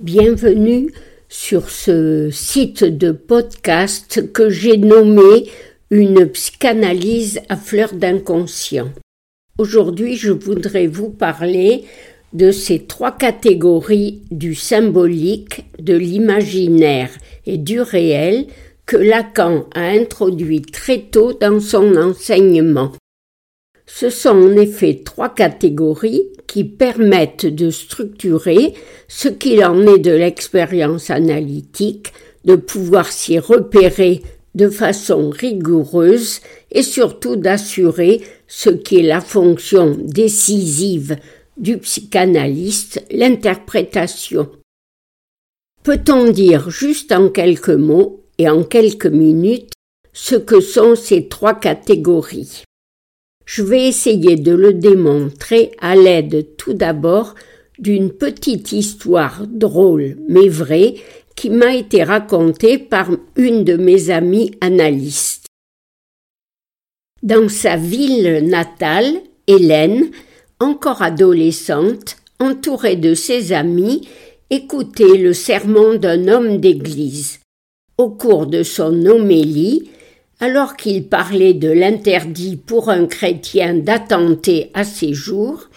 [0.00, 0.90] Bienvenue
[1.28, 5.50] sur ce site de podcast que j'ai nommé
[5.90, 8.90] Une psychanalyse à fleur d'inconscient.
[9.58, 11.84] Aujourd'hui, je voudrais vous parler
[12.32, 17.10] de ces trois catégories du symbolique, de l'imaginaire
[17.46, 18.46] et du réel
[18.86, 22.92] que Lacan a introduit très tôt dans son enseignement.
[23.94, 28.72] Ce sont en effet trois catégories qui permettent de structurer
[29.06, 32.14] ce qu'il en est de l'expérience analytique,
[32.46, 34.22] de pouvoir s'y repérer
[34.54, 41.16] de façon rigoureuse et surtout d'assurer ce qui est la fonction décisive
[41.58, 44.48] du psychanalyste, l'interprétation.
[45.82, 49.74] Peut-on dire juste en quelques mots et en quelques minutes
[50.14, 52.64] ce que sont ces trois catégories?
[53.44, 57.34] Je vais essayer de le démontrer à l'aide tout d'abord
[57.78, 60.94] d'une petite histoire drôle mais vraie
[61.34, 65.46] qui m'a été racontée par une de mes amies analystes.
[67.22, 69.14] Dans sa ville natale,
[69.46, 70.10] Hélène,
[70.60, 74.08] encore adolescente, entourée de ses amis,
[74.50, 77.40] écoutait le sermon d'un homme d'église.
[77.96, 79.90] Au cours de son homélie,
[80.42, 85.68] alors qu'il parlait de l'interdit pour un chrétien d'attenter à ses jours,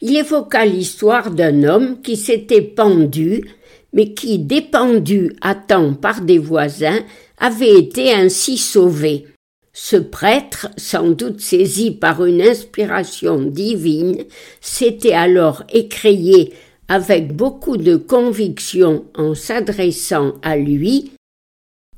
[0.00, 3.50] il évoqua l'histoire d'un homme qui s'était pendu,
[3.92, 7.00] mais qui, dépendu à temps par des voisins,
[7.36, 9.26] avait été ainsi sauvé.
[9.72, 14.22] Ce prêtre, sans doute saisi par une inspiration divine,
[14.60, 16.52] s'était alors écrié
[16.86, 21.10] avec beaucoup de conviction en s'adressant à lui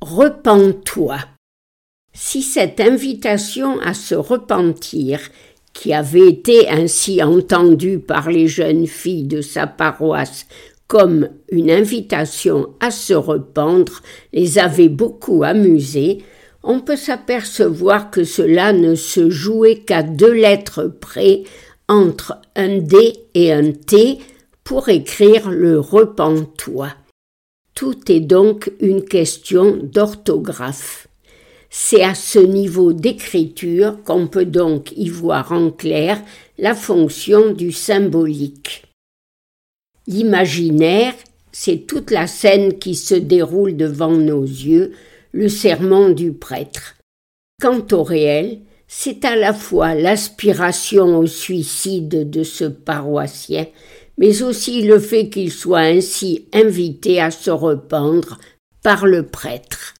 [0.01, 1.19] Repens-toi.
[2.17, 5.21] Si cette invitation à se repentir,
[5.73, 10.47] qui avait été ainsi entendue par les jeunes filles de sa paroisse
[10.87, 14.01] comme une invitation à se rependre,
[14.33, 16.19] les avait beaucoup amusées,
[16.63, 21.43] on peut s'apercevoir que cela ne se jouait qu'à deux lettres près
[21.89, 24.19] entre un D et un T
[24.63, 26.95] pour écrire le repentois.
[27.75, 31.09] Tout est donc une question d'orthographe.
[31.77, 36.23] C'est à ce niveau d'écriture qu'on peut donc y voir en clair
[36.57, 38.85] la fonction du symbolique.
[40.07, 41.15] L'imaginaire,
[41.51, 44.93] c'est toute la scène qui se déroule devant nos yeux,
[45.33, 46.95] le serment du prêtre.
[47.61, 53.67] Quant au réel, c'est à la fois l'aspiration au suicide de ce paroissien,
[54.17, 58.39] mais aussi le fait qu'il soit ainsi invité à se rependre
[58.85, 59.95] par le prêtre.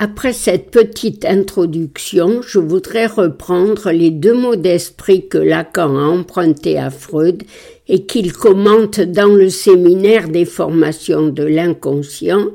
[0.00, 6.78] Après cette petite introduction, je voudrais reprendre les deux mots d'esprit que Lacan a empruntés
[6.78, 7.44] à Freud
[7.86, 12.48] et qu'il commente dans le séminaire des formations de l'inconscient.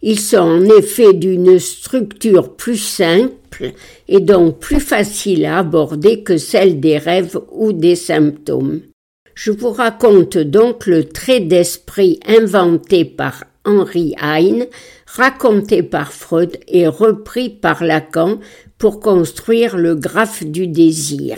[0.00, 3.72] Ils sont en effet d'une structure plus simple
[4.08, 8.80] et donc plus facile à aborder que celle des rêves ou des symptômes.
[9.34, 14.66] Je vous raconte donc le trait d'esprit inventé par Henri Heine
[15.06, 18.38] raconté par Freud et repris par Lacan
[18.78, 21.36] pour construire le graphe du désir.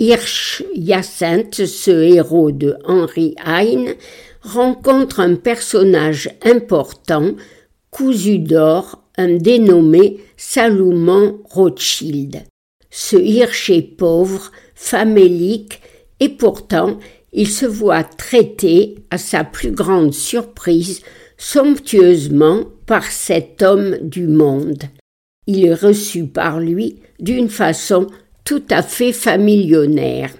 [0.00, 3.94] Hirsch Hyacinthe, ce héros de Henri Heine,
[4.42, 7.32] rencontre un personnage important,
[7.90, 12.42] cousu d'or, un dénommé Salomon Rothschild.
[12.90, 15.80] Ce Hirsch est pauvre, famélique,
[16.20, 16.98] et pourtant
[17.32, 21.02] il se voit traité, à sa plus grande surprise,
[21.36, 24.84] somptueusement par cet homme du monde.
[25.46, 28.06] Il est reçu par lui d'une façon
[28.44, 30.34] tout à fait familionnaire.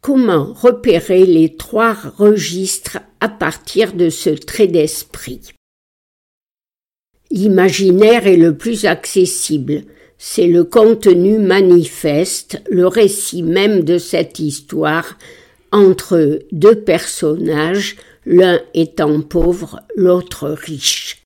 [0.00, 5.52] Comment repérer les trois registres à partir de ce trait d'esprit?
[7.30, 9.84] L'imaginaire est le plus accessible,
[10.18, 15.16] c'est le contenu manifeste, le récit même de cette histoire
[15.72, 21.24] entre deux personnages l'un étant pauvre, l'autre riche.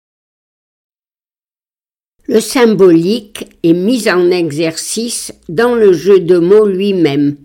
[2.27, 7.37] Le symbolique est mis en exercice dans le jeu de mots lui-même.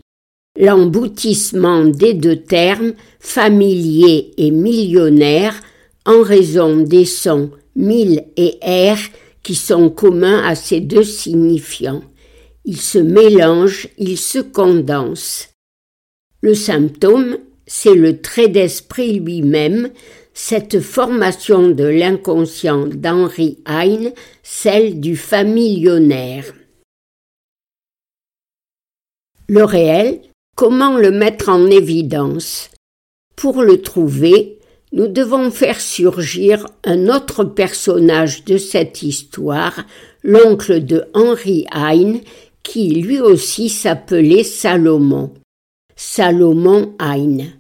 [0.57, 5.59] L'emboutissement des deux termes, familier et millionnaire,
[6.05, 8.97] en raison des sons mille et air
[9.43, 12.03] qui sont communs à ces deux signifiants.
[12.65, 15.49] Ils se mélangent, ils se condensent.
[16.41, 17.37] Le symptôme
[17.69, 19.91] c'est le trait d'esprit lui-même,
[20.33, 24.11] cette formation de l'inconscient d'Henri Heine,
[24.41, 26.51] celle du familionnaire.
[29.47, 30.19] Le réel,
[30.55, 32.71] comment le mettre en évidence?
[33.35, 34.57] Pour le trouver,
[34.91, 39.85] nous devons faire surgir un autre personnage de cette histoire,
[40.23, 42.21] l'oncle de Henri Heine,
[42.63, 45.33] qui lui aussi s'appelait Salomon.
[45.95, 47.58] Salomon Heine.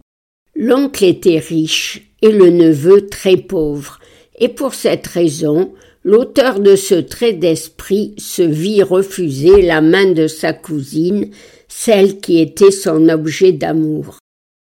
[0.61, 3.97] L'oncle était riche et le neveu très pauvre,
[4.37, 5.73] et pour cette raison,
[6.03, 11.29] l'auteur de ce trait d'esprit se vit refuser la main de sa cousine,
[11.69, 14.19] celle qui était son objet d'amour.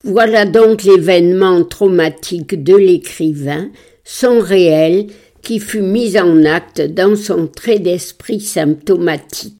[0.03, 3.69] Voilà donc l'événement traumatique de l'écrivain,
[4.03, 5.05] son réel,
[5.43, 9.57] qui fut mis en acte dans son trait d'esprit symptomatique.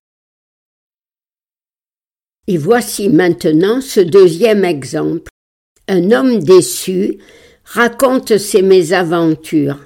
[2.48, 5.30] Et voici maintenant ce deuxième exemple.
[5.88, 7.18] Un homme déçu
[7.66, 9.80] raconte ses mésaventures.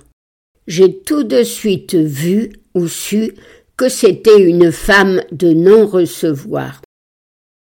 [0.68, 3.34] J'ai tout de suite vu ou su
[3.78, 6.82] que c'était une femme de non-recevoir.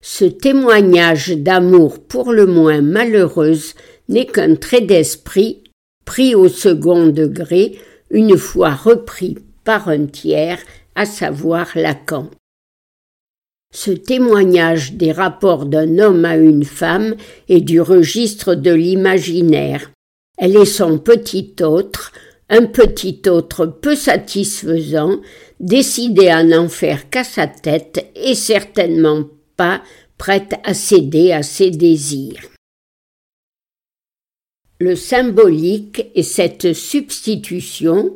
[0.03, 3.73] Ce témoignage d'amour pour le moins malheureuse
[4.09, 5.63] n'est qu'un trait d'esprit
[6.05, 7.79] pris au second degré
[8.11, 10.59] une fois repris par un tiers,
[10.95, 12.29] à savoir Lacan.
[13.73, 17.15] Ce témoignage des rapports d'un homme à une femme
[17.49, 19.91] est du registre de l'imaginaire.
[20.37, 22.11] Elle est son petit autre,
[22.49, 25.19] un petit autre peu satisfaisant,
[25.59, 29.25] décidé à n'en faire qu'à sa tête et certainement
[29.57, 29.81] pas
[30.17, 32.41] prête à céder à ses désirs.
[34.79, 38.15] Le symbolique est cette substitution,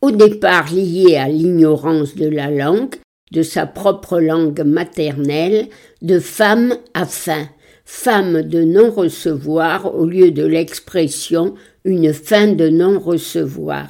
[0.00, 2.96] au départ liée à l'ignorance de la langue,
[3.30, 5.68] de sa propre langue maternelle,
[6.02, 7.48] de femme à fin,
[7.84, 11.54] femme de non-recevoir au lieu de l'expression
[11.84, 13.88] une fin de non-recevoir.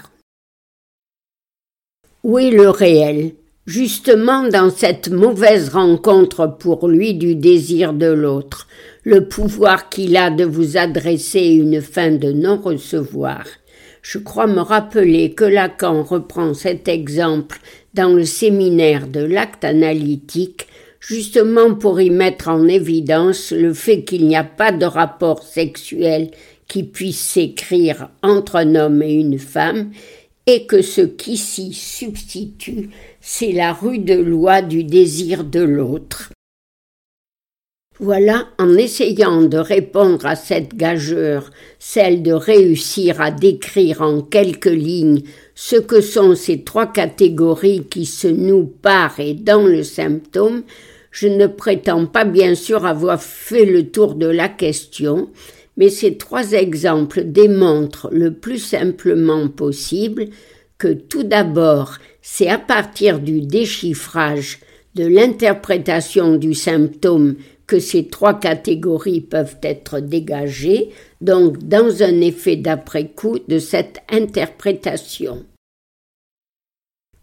[2.22, 3.32] Où est le réel?
[3.66, 8.66] Justement dans cette mauvaise rencontre pour lui du désir de l'autre,
[9.04, 13.44] le pouvoir qu'il a de vous adresser une fin de non-recevoir.
[14.02, 17.60] Je crois me rappeler que Lacan reprend cet exemple
[17.94, 20.66] dans le séminaire de l'acte analytique,
[21.00, 26.30] justement pour y mettre en évidence le fait qu'il n'y a pas de rapport sexuel
[26.68, 29.90] qui puisse s'écrire entre un homme et une femme,
[30.46, 32.90] et que ce qui s'y substitue,
[33.20, 36.30] c'est la rude loi du désir de l'autre.
[38.02, 44.64] Voilà, en essayant de répondre à cette gageure, celle de réussir à décrire en quelques
[44.64, 45.20] lignes
[45.54, 50.62] ce que sont ces trois catégories qui se nouent par et dans le symptôme,
[51.10, 55.28] je ne prétends pas bien sûr avoir fait le tour de la question,
[55.76, 60.28] mais ces trois exemples démontrent le plus simplement possible
[60.78, 64.60] que tout d'abord, c'est à partir du déchiffrage
[64.94, 70.90] de l'interprétation du symptôme que ces trois catégories peuvent être dégagées,
[71.20, 75.44] donc dans un effet d'après-coup de cette interprétation.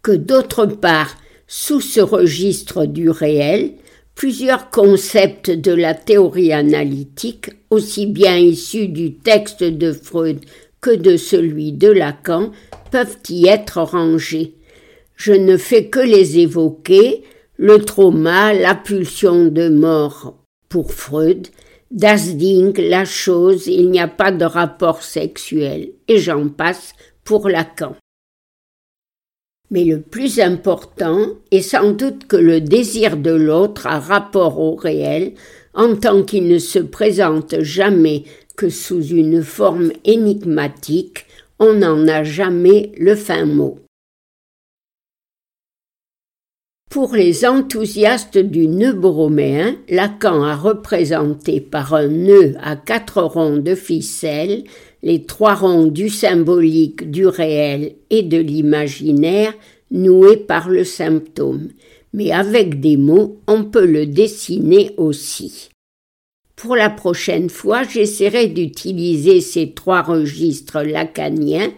[0.02, 1.16] Que d'autre part,
[1.46, 3.74] sous ce registre du réel,
[4.18, 10.40] Plusieurs concepts de la théorie analytique, aussi bien issus du texte de Freud
[10.80, 12.50] que de celui de Lacan,
[12.90, 14.54] peuvent y être rangés.
[15.14, 17.22] Je ne fais que les évoquer,
[17.58, 20.38] le trauma, la pulsion de mort
[20.68, 21.48] pour Freud,
[21.90, 27.48] Das Ding, la chose, il n'y a pas de rapport sexuel, et j'en passe pour
[27.48, 27.96] Lacan.
[29.70, 34.76] Mais le plus important est sans doute que le désir de l'autre a rapport au
[34.76, 35.34] réel,
[35.74, 38.22] en tant qu'il ne se présente jamais
[38.56, 41.26] que sous une forme énigmatique,
[41.58, 43.80] on n'en a jamais le fin mot.
[46.88, 53.58] Pour les enthousiastes du nœud broméen, Lacan a représenté par un nœud à quatre ronds
[53.58, 54.64] de ficelle
[55.02, 59.52] les trois ronds du symbolique, du réel et de l'imaginaire
[59.90, 61.68] noués par le symptôme,
[62.14, 65.68] mais avec des mots on peut le dessiner aussi.
[66.56, 71.70] Pour la prochaine fois, j'essaierai d'utiliser ces trois registres lacaniens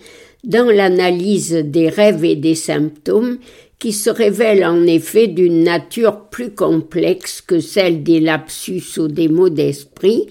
[0.45, 3.39] dans l'analyse des rêves et des symptômes
[3.81, 9.29] qui se révèlent en effet d'une nature plus complexe que celle des lapsus ou des
[9.29, 10.27] mots d'esprit,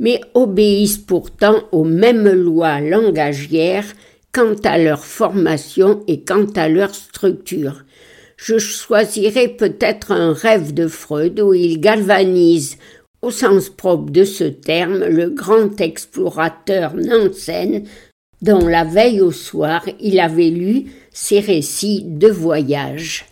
[0.00, 3.86] mais obéissent pourtant aux mêmes lois langagières
[4.32, 7.84] quant à leur formation et quant à leur structure.
[8.36, 12.76] Je choisirai peut-être un rêve de Freud où il galvanise,
[13.22, 17.84] au sens propre de ce terme, le grand explorateur Nansen,
[18.42, 20.84] dont la veille au soir il avait lu
[21.16, 23.24] ses récits de voyage.